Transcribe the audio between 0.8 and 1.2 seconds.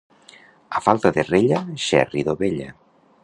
falta